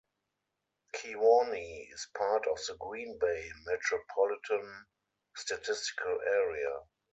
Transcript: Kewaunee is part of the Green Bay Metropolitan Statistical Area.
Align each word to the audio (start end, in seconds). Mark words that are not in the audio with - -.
Kewaunee 0.95 1.87
is 1.93 2.07
part 2.17 2.47
of 2.47 2.57
the 2.67 2.75
Green 2.79 3.19
Bay 3.19 3.51
Metropolitan 3.67 4.85
Statistical 5.35 6.17
Area. 6.27 6.79